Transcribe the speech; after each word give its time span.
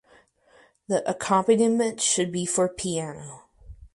The 0.87 1.07
accompaniment 1.07 2.01
should 2.01 2.31
be 2.31 2.47
for 2.47 2.67
piano. 2.67 3.43